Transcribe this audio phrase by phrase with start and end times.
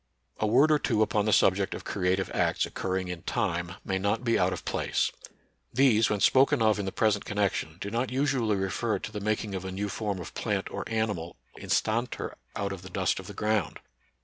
[0.39, 4.23] A word or two upon the subject of creative acts occurring in time may not
[4.23, 5.11] be out of place.
[5.71, 9.19] These, when spoken of in the present connec tion, do not usually refer to the
[9.21, 13.27] making of a new form of plant or animal instanter out of the dust of
[13.27, 13.79] the ground.